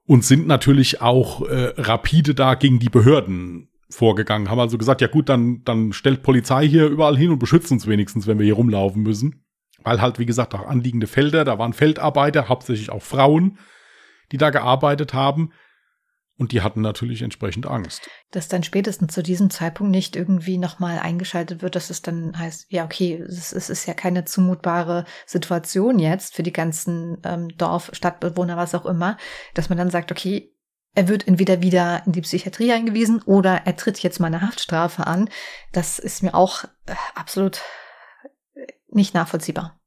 [0.06, 4.49] Und sind natürlich auch äh, rapide da gegen die Behörden vorgegangen.
[4.49, 7.88] Haben also gesagt, ja gut, dann, dann stellt Polizei hier überall hin und beschützt uns
[7.88, 9.45] wenigstens, wenn wir hier rumlaufen müssen.
[9.84, 13.58] Weil halt, wie gesagt, auch anliegende Felder, da waren Feldarbeiter, hauptsächlich auch Frauen,
[14.32, 15.51] die da gearbeitet haben.
[16.38, 18.10] Und die hatten natürlich entsprechend Angst.
[18.32, 22.65] Dass dann spätestens zu diesem Zeitpunkt nicht irgendwie nochmal eingeschaltet wird, dass es dann heißt,
[22.69, 28.58] ja, okay, es, ist ja keine zumutbare Situation jetzt für die ganzen ähm, Dorf, Stadtbewohner,
[28.58, 29.17] was auch immer,
[29.54, 30.51] dass man dann sagt, okay,
[30.93, 35.08] er wird entweder wieder in die Psychiatrie eingewiesen oder er tritt jetzt mal eine Haftstrafe
[35.08, 35.30] an.
[35.71, 37.62] Das ist mir auch äh, absolut
[38.54, 39.80] äh, nicht nachvollziehbar.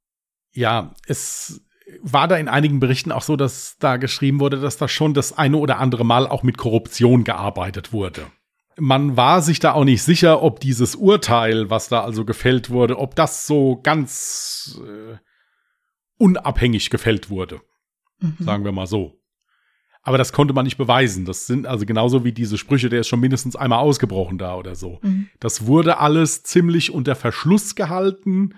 [0.52, 1.62] Ja, es
[2.00, 5.36] war da in einigen Berichten auch so, dass da geschrieben wurde, dass da schon das
[5.36, 8.30] eine oder andere Mal auch mit Korruption gearbeitet wurde.
[8.76, 12.98] Man war sich da auch nicht sicher, ob dieses Urteil, was da also gefällt wurde,
[12.98, 15.18] ob das so ganz äh,
[16.16, 17.60] unabhängig gefällt wurde.
[18.18, 18.36] Mhm.
[18.40, 19.20] Sagen wir mal so.
[20.04, 21.24] Aber das konnte man nicht beweisen.
[21.24, 24.74] Das sind also genauso wie diese Sprüche, der ist schon mindestens einmal ausgebrochen da oder
[24.74, 24.98] so.
[25.02, 25.28] Mhm.
[25.40, 28.54] Das wurde alles ziemlich unter Verschluss gehalten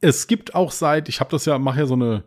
[0.00, 2.24] es gibt auch seit, ich habe das ja, mache ja so eine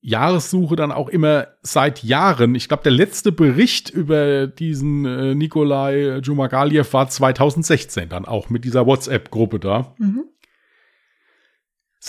[0.00, 2.54] Jahressuche dann auch immer seit Jahren.
[2.54, 8.64] Ich glaube, der letzte Bericht über diesen äh, Nikolai Jumagaliev war 2016 dann auch mit
[8.64, 9.94] dieser WhatsApp-Gruppe da.
[9.98, 10.24] Mhm.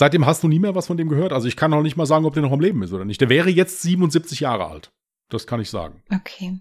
[0.00, 1.30] Seitdem hast du nie mehr was von dem gehört.
[1.30, 3.20] Also ich kann noch nicht mal sagen, ob der noch am Leben ist oder nicht.
[3.20, 4.94] Der wäre jetzt 77 Jahre alt.
[5.28, 6.02] Das kann ich sagen.
[6.10, 6.58] Okay.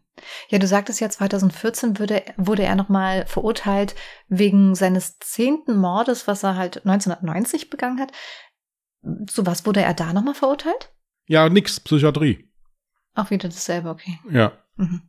[0.50, 3.96] Ja, du sagtest ja, 2014 wurde, wurde er nochmal verurteilt
[4.28, 8.12] wegen seines zehnten Mordes, was er halt 1990 begangen hat.
[9.28, 10.92] Zu was wurde er da nochmal verurteilt?
[11.26, 12.46] Ja, nix, Psychiatrie.
[13.16, 14.20] Auch wieder dasselbe, okay.
[14.30, 14.52] Ja.
[14.76, 15.04] Mhm.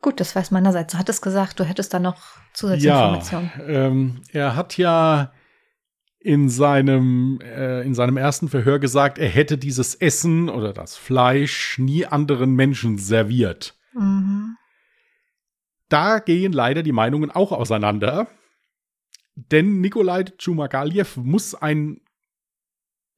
[0.00, 0.94] Gut, das weiß meinerseits.
[0.94, 2.22] Du hattest gesagt, du hättest da noch
[2.54, 3.50] zusätzliche ja, Informationen.
[3.66, 5.34] Ähm, er hat ja
[6.24, 11.78] in seinem, äh, in seinem ersten Verhör gesagt, er hätte dieses Essen oder das Fleisch
[11.78, 13.78] nie anderen Menschen serviert.
[13.92, 14.56] Mhm.
[15.90, 18.26] Da gehen leider die Meinungen auch auseinander.
[19.34, 22.00] Denn Nikolai Tschumagaliev muss ein,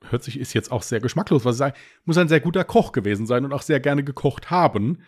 [0.09, 2.91] hört sich, ist jetzt auch sehr geschmacklos, was ich sage, muss ein sehr guter Koch
[2.91, 5.05] gewesen sein und auch sehr gerne gekocht haben.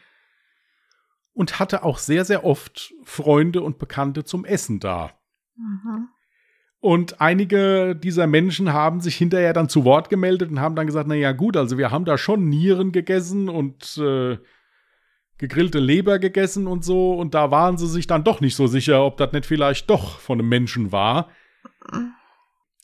[1.32, 5.10] Und hatte auch sehr, sehr oft Freunde und Bekannte zum Essen da.
[5.56, 6.10] Mhm.
[6.80, 11.08] Und einige dieser Menschen haben sich hinterher dann zu Wort gemeldet und haben dann gesagt,
[11.08, 14.38] na ja gut, also wir haben da schon Nieren gegessen und äh,
[15.38, 19.04] gegrillte Leber gegessen und so und da waren sie sich dann doch nicht so sicher,
[19.04, 21.30] ob das nicht vielleicht doch von einem Menschen war.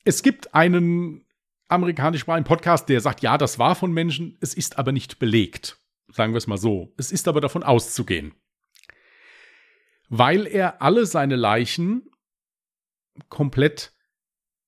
[0.04, 1.24] Es gibt einen
[1.68, 5.78] amerikanischsprachigen Podcast, der sagt, ja, das war von Menschen, es ist aber nicht belegt.
[6.10, 6.92] Sagen wir es mal so.
[6.96, 8.34] Es ist aber davon auszugehen.
[10.08, 12.08] Weil er alle seine Leichen
[13.28, 13.92] komplett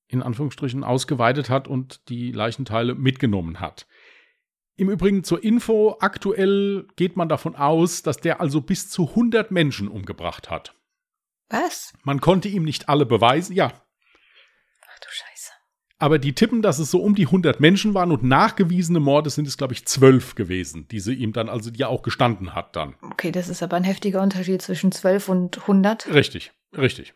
[0.09, 3.87] in Anführungsstrichen ausgeweitet hat und die Leichenteile mitgenommen hat.
[4.77, 9.51] Im Übrigen zur Info, aktuell geht man davon aus, dass der also bis zu 100
[9.51, 10.75] Menschen umgebracht hat.
[11.49, 11.95] Was?
[12.03, 13.69] Man konnte ihm nicht alle beweisen, ja.
[13.69, 15.53] Ach du Scheiße.
[15.99, 19.49] Aber die tippen, dass es so um die 100 Menschen waren und nachgewiesene Morde sind
[19.49, 22.77] es, glaube ich, zwölf gewesen, die sie ihm dann, also die er auch gestanden hat
[22.77, 22.97] dann.
[23.01, 26.13] Okay, das ist aber ein heftiger Unterschied zwischen zwölf und 100.
[26.13, 27.15] Richtig, richtig.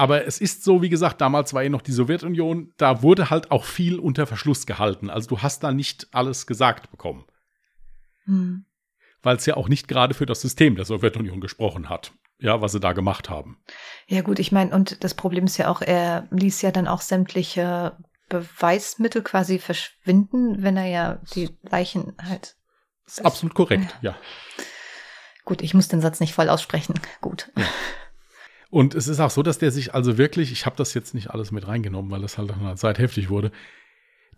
[0.00, 3.50] Aber es ist so, wie gesagt, damals war ja noch die Sowjetunion, da wurde halt
[3.50, 5.10] auch viel unter Verschluss gehalten.
[5.10, 7.26] Also du hast da nicht alles gesagt bekommen.
[8.24, 8.64] Hm.
[9.22, 12.72] weil es ja auch nicht gerade für das System der Sowjetunion gesprochen hat, ja, was
[12.72, 13.58] sie da gemacht haben.
[14.06, 17.02] Ja gut, ich meine, und das Problem ist ja auch, er ließ ja dann auch
[17.02, 17.98] sämtliche
[18.30, 22.56] Beweismittel quasi verschwinden, wenn er ja die Leichen halt.
[23.04, 24.16] Das ist absolut korrekt, ja.
[25.44, 26.94] Gut, ich muss den Satz nicht voll aussprechen.
[27.20, 27.52] Gut.
[27.54, 27.66] Ja.
[28.70, 31.30] Und es ist auch so, dass der sich also wirklich, ich habe das jetzt nicht
[31.30, 33.50] alles mit reingenommen, weil das halt nach einer Zeit heftig wurde,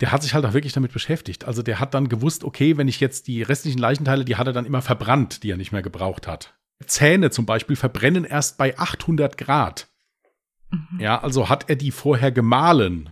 [0.00, 1.44] der hat sich halt auch wirklich damit beschäftigt.
[1.44, 4.54] Also der hat dann gewusst, okay, wenn ich jetzt die restlichen Leichenteile, die hat er
[4.54, 6.54] dann immer verbrannt, die er nicht mehr gebraucht hat.
[6.86, 9.88] Zähne zum Beispiel verbrennen erst bei 800 Grad.
[10.70, 10.98] Mhm.
[10.98, 13.10] Ja, also hat er die vorher gemahlen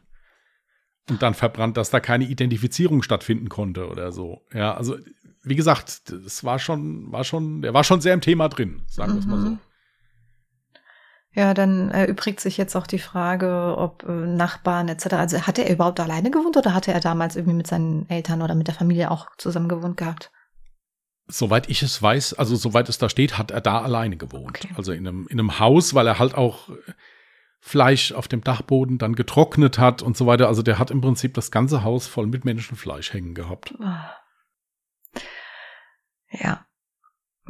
[1.11, 4.41] und dann verbrannt, dass da keine Identifizierung stattfinden konnte oder so.
[4.55, 4.97] Ja, also
[5.43, 9.13] wie gesagt, es war schon, war schon, der war schon sehr im Thema drin, sagen
[9.13, 9.59] wir es mal so.
[11.33, 15.14] Ja, dann erübrigt sich jetzt auch die Frage, ob äh, Nachbarn etc.
[15.14, 18.57] Also hatte er überhaupt alleine gewohnt oder hatte er damals irgendwie mit seinen Eltern oder
[18.57, 20.33] mit der Familie auch zusammen gewohnt gehabt?
[21.29, 24.59] Soweit ich es weiß, also soweit es da steht, hat er da alleine gewohnt.
[24.59, 24.75] Okay.
[24.77, 26.69] Also in einem, in einem Haus, weil er halt auch
[27.61, 30.49] Fleisch auf dem Dachboden dann getrocknet hat und so weiter.
[30.49, 33.75] Also der hat im Prinzip das ganze Haus voll mit Menschenfleisch hängen gehabt.
[33.81, 34.16] Ah.
[36.33, 36.66] Ja.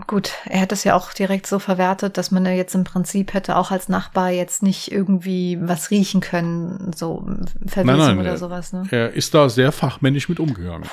[0.07, 3.35] Gut, er hat es ja auch direkt so verwertet, dass man ja jetzt im Prinzip
[3.35, 7.27] hätte auch als Nachbar jetzt nicht irgendwie was riechen können, so
[7.67, 8.73] Verwesung oder er, sowas.
[8.73, 8.87] Ne?
[8.91, 10.89] Er ist da sehr fachmännisch mit umgegangen.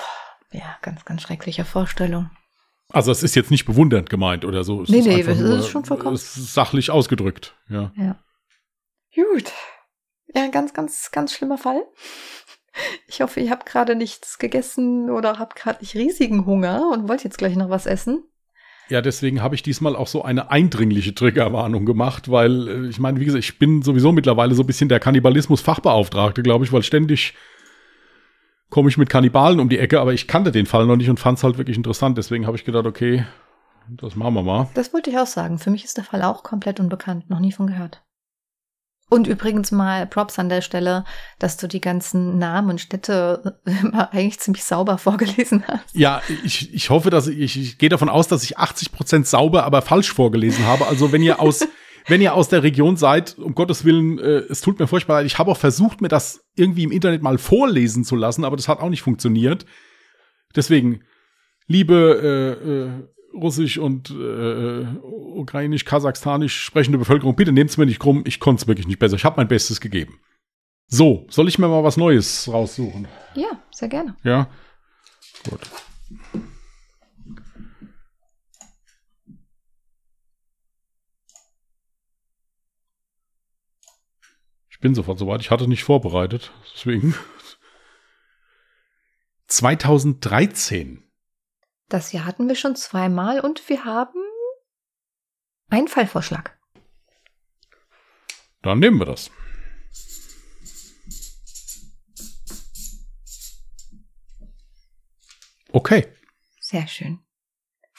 [0.52, 2.30] Ja, ganz, ganz schreckliche Vorstellung.
[2.90, 4.82] Also es ist jetzt nicht bewundernd gemeint oder so.
[4.84, 6.16] Es nee, nee, es ist schon vollkommen.
[6.16, 7.92] Ist sachlich ausgedrückt, ja.
[7.96, 8.16] Ja.
[9.14, 9.52] Gut.
[10.34, 11.84] Ja, ganz, ganz, ganz schlimmer Fall.
[13.08, 17.24] Ich hoffe, ihr habt gerade nichts gegessen oder habt gerade nicht riesigen Hunger und wollt
[17.24, 18.24] jetzt gleich noch was essen.
[18.90, 23.20] Ja, deswegen habe ich diesmal auch so eine eindringliche Triggerwarnung gemacht, weil äh, ich meine,
[23.20, 27.34] wie gesagt, ich bin sowieso mittlerweile so ein bisschen der Kannibalismus-Fachbeauftragte, glaube ich, weil ständig
[28.70, 31.20] komme ich mit Kannibalen um die Ecke, aber ich kannte den Fall noch nicht und
[31.20, 32.18] fand es halt wirklich interessant.
[32.18, 33.26] Deswegen habe ich gedacht, okay,
[33.90, 34.70] das machen wir mal.
[34.74, 35.58] Das wollte ich auch sagen.
[35.58, 38.02] Für mich ist der Fall auch komplett unbekannt, noch nie von gehört.
[39.10, 41.06] Und übrigens mal Props an der Stelle,
[41.40, 45.96] dass du die ganzen Namen und Städte immer eigentlich ziemlich sauber vorgelesen hast.
[45.96, 49.64] Ja, ich, ich hoffe, dass ich, ich gehe davon aus, dass ich 80 Prozent sauber,
[49.64, 50.88] aber falsch vorgelesen habe.
[50.88, 51.66] Also wenn ihr aus,
[52.08, 55.26] wenn ihr aus der Region seid, um Gottes Willen, äh, es tut mir furchtbar leid.
[55.26, 58.68] Ich habe auch versucht, mir das irgendwie im Internet mal vorlesen zu lassen, aber das
[58.68, 59.66] hat auch nicht funktioniert.
[60.54, 61.02] Deswegen,
[61.68, 68.00] liebe äh, äh, russisch und äh, ukrainisch, kasachstanisch sprechende Bevölkerung, bitte nehmt es mir nicht
[68.00, 69.16] krumm, ich konnte es wirklich nicht besser.
[69.16, 70.20] Ich habe mein Bestes gegeben.
[70.88, 73.08] So, soll ich mir mal was Neues raussuchen?
[73.36, 74.16] Ja, sehr gerne.
[74.24, 74.50] Ja.
[75.50, 75.60] Gut.
[84.70, 85.42] Ich bin sofort soweit.
[85.42, 86.52] Ich hatte nicht vorbereitet.
[86.76, 87.16] Deswegen.
[89.48, 91.07] 2013
[91.90, 94.20] das Jahr hatten wir schon zweimal und wir haben
[95.70, 96.58] einen Fallvorschlag.
[98.62, 99.32] Dann nehmen wir das.
[105.72, 106.08] Okay.
[106.60, 107.27] Sehr schön.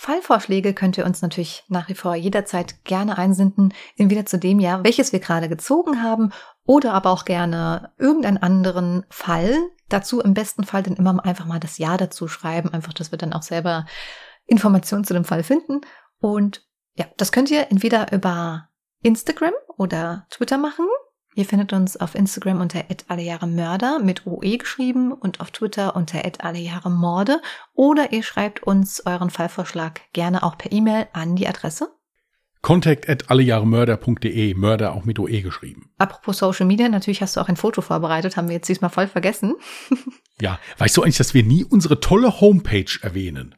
[0.00, 4.84] Fallvorschläge könnt ihr uns natürlich nach wie vor jederzeit gerne einsenden, entweder zu dem Jahr,
[4.84, 6.30] welches wir gerade gezogen haben,
[6.64, 9.58] oder aber auch gerne irgendeinen anderen Fall.
[9.88, 13.18] Dazu im besten Fall dann immer einfach mal das Jahr dazu schreiben, einfach, dass wir
[13.18, 13.86] dann auch selber
[14.46, 15.80] Informationen zu dem Fall finden.
[16.20, 18.68] Und ja, das könnt ihr entweder über
[19.02, 20.86] Instagram oder Twitter machen.
[21.34, 27.40] Ihr findet uns auf Instagram unter @allejahremörder mit OE geschrieben und auf Twitter unter @allejahremorde
[27.74, 31.88] oder ihr schreibt uns euren Fallvorschlag gerne auch per E-Mail an die Adresse
[32.60, 35.90] Contact at allejahremörder.de, Mörder auch mit OE geschrieben.
[35.98, 39.06] Apropos Social Media, natürlich hast du auch ein Foto vorbereitet, haben wir jetzt diesmal voll
[39.06, 39.54] vergessen.
[40.40, 43.54] ja, weißt du eigentlich, dass wir nie unsere tolle Homepage erwähnen?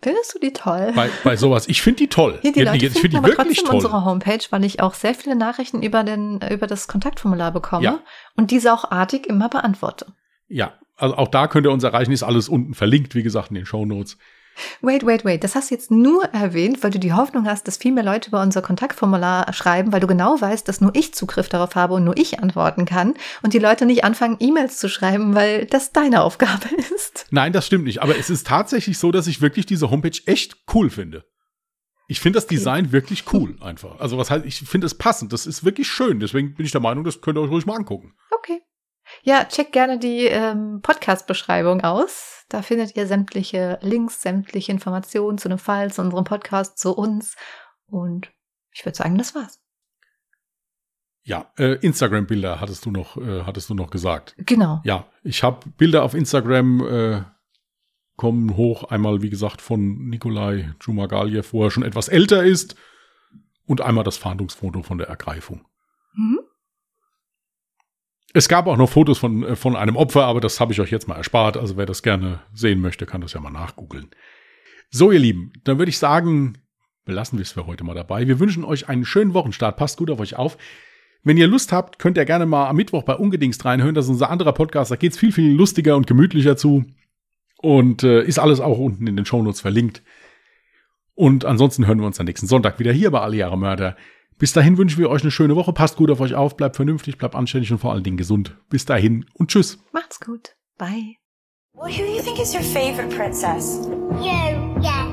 [0.00, 0.92] Findest du die toll?
[0.94, 1.68] Bei, bei sowas.
[1.68, 2.38] Ich finde die toll.
[2.42, 3.74] Ja, die Leute ich finde die aber wirklich trotzdem toll.
[3.76, 8.00] unsere Homepage, weil ich auch sehr viele Nachrichten über, den, über das Kontaktformular bekomme ja.
[8.36, 10.06] und diese auch artig immer beantworte.
[10.46, 13.56] Ja, also auch da könnt ihr uns erreichen, ist alles unten verlinkt, wie gesagt, in
[13.56, 14.18] den Show Notes.
[14.80, 15.44] Wait, wait, wait.
[15.44, 18.28] Das hast du jetzt nur erwähnt, weil du die Hoffnung hast, dass viel mehr Leute
[18.28, 22.04] über unser Kontaktformular schreiben, weil du genau weißt, dass nur ich Zugriff darauf habe und
[22.04, 26.22] nur ich antworten kann und die Leute nicht anfangen, E-Mails zu schreiben, weil das deine
[26.22, 27.26] Aufgabe ist.
[27.30, 28.02] Nein, das stimmt nicht.
[28.02, 31.24] Aber es ist tatsächlich so, dass ich wirklich diese Homepage echt cool finde.
[32.10, 32.92] Ich finde das Design okay.
[32.92, 34.00] wirklich cool einfach.
[34.00, 35.32] Also was heißt, ich finde es passend.
[35.32, 36.20] Das ist wirklich schön.
[36.20, 38.14] Deswegen bin ich der Meinung, das könnt ihr euch ruhig mal angucken.
[38.30, 38.62] Okay.
[39.22, 42.44] Ja, check gerne die ähm, Podcast-Beschreibung aus.
[42.48, 47.36] Da findet ihr sämtliche Links, sämtliche Informationen zu dem Fall, zu unserem Podcast, zu uns.
[47.86, 48.30] Und
[48.72, 49.60] ich würde sagen, das war's.
[51.22, 54.34] Ja, äh, Instagram-Bilder hattest du noch, äh, hattest du noch gesagt.
[54.38, 54.80] Genau.
[54.84, 57.22] Ja, ich habe Bilder auf Instagram äh,
[58.16, 58.84] kommen hoch.
[58.84, 62.76] Einmal, wie gesagt, von Nikolai Djumagaliev, wo er schon etwas älter ist.
[63.66, 65.66] Und einmal das Fahndungsfoto von der Ergreifung.
[66.14, 66.40] Mhm.
[68.34, 70.90] Es gab auch noch Fotos von, äh, von einem Opfer, aber das habe ich euch
[70.90, 71.56] jetzt mal erspart.
[71.56, 74.10] Also wer das gerne sehen möchte, kann das ja mal nachgoogeln.
[74.90, 76.58] So, ihr Lieben, dann würde ich sagen,
[77.04, 78.26] belassen wir es für heute mal dabei.
[78.26, 79.76] Wir wünschen euch einen schönen Wochenstart.
[79.76, 80.58] Passt gut auf euch auf.
[81.24, 83.94] Wenn ihr Lust habt, könnt ihr gerne mal am Mittwoch bei Ungedingst reinhören.
[83.94, 84.90] Das ist unser anderer Podcast.
[84.90, 86.84] Da geht es viel, viel lustiger und gemütlicher zu.
[87.56, 90.02] Und äh, ist alles auch unten in den Shownotes verlinkt.
[91.14, 93.96] Und ansonsten hören wir uns am nächsten Sonntag wieder hier bei Alle Jahre Mörder.
[94.38, 95.72] Bis dahin wünschen wir euch eine schöne Woche.
[95.72, 98.56] Passt gut auf euch auf, bleibt vernünftig, bleibt anständig und vor allen Dingen gesund.
[98.70, 99.78] Bis dahin und tschüss.
[99.92, 100.54] Macht's gut.
[100.78, 101.16] Bye.
[101.74, 103.88] Well, who do you think is your favorite princess?
[104.20, 105.08] You, yeah.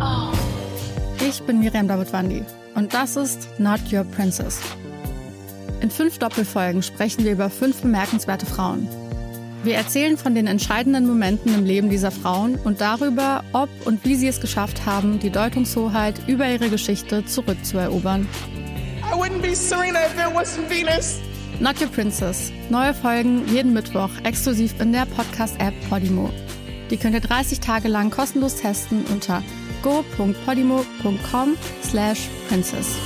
[0.00, 0.32] Oh.
[1.20, 2.44] Ich bin Miriam Davidwandi
[2.76, 4.60] und das ist Not Your Princess.
[5.80, 8.88] In fünf Doppelfolgen sprechen wir über fünf bemerkenswerte Frauen.
[9.64, 14.14] Wir erzählen von den entscheidenden Momenten im Leben dieser Frauen und darüber, ob und wie
[14.14, 18.26] sie es geschafft haben, die Deutungshoheit über ihre Geschichte zurückzuerobern.
[19.10, 21.20] I wouldn't be Serena if there wasn't Venus.
[21.58, 22.52] Not Your Princess.
[22.70, 26.30] Neue Folgen jeden Mittwoch exklusiv in der Podcast-App Podimo.
[26.90, 29.42] Die könnt ihr 30 Tage lang kostenlos testen unter
[29.82, 32.96] go.podimo.com slash princess.